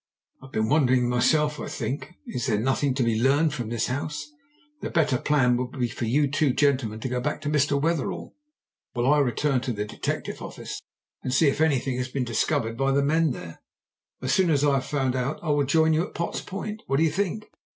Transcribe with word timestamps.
"I 0.41 0.47
have 0.47 0.53
been 0.53 0.67
wondering 0.67 1.07
myself. 1.07 1.59
I 1.59 1.67
think, 1.67 2.15
as 2.33 2.47
there 2.47 2.57
is 2.57 2.65
nothing 2.65 2.95
to 2.95 3.03
be 3.03 3.21
learned 3.21 3.53
from 3.53 3.69
this 3.69 3.85
house, 3.85 4.31
the 4.81 4.89
better 4.89 5.19
plan 5.19 5.57
would 5.57 5.77
be 5.79 5.89
for 5.89 6.05
you 6.05 6.27
two 6.27 6.53
gentlemen 6.53 6.99
to 7.01 7.07
go 7.07 7.21
back 7.21 7.39
to 7.41 7.49
Mr. 7.49 7.79
Wetherell, 7.79 8.33
while 8.93 9.05
I 9.13 9.19
return 9.19 9.61
to 9.61 9.71
the 9.71 9.85
detective 9.85 10.41
office 10.41 10.81
and 11.21 11.31
see 11.31 11.49
if 11.49 11.61
anything 11.61 11.97
has 11.97 12.07
been 12.07 12.23
discovered 12.23 12.77
by 12.79 12.91
the 12.93 13.03
men 13.03 13.29
there. 13.29 13.61
As 14.23 14.33
soon 14.33 14.49
as 14.49 14.63
I 14.65 14.73
have 14.73 14.85
found 14.87 15.15
out 15.15 15.39
I 15.43 15.51
will 15.51 15.65
join 15.65 15.93
you 15.93 16.07
at 16.07 16.15
Potts 16.15 16.41
Point. 16.41 16.81
What 16.87 16.97
do 16.97 17.03
you 17.03 17.11
think?" 17.11 17.51